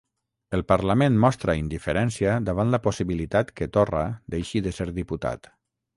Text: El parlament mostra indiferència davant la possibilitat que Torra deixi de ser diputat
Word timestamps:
El 0.57 0.61
parlament 0.71 1.19
mostra 1.25 1.55
indiferència 1.59 2.33
davant 2.49 2.73
la 2.77 2.81
possibilitat 2.87 3.55
que 3.61 3.69
Torra 3.77 4.03
deixi 4.41 4.67
de 4.69 4.75
ser 4.79 4.93
diputat 5.01 5.51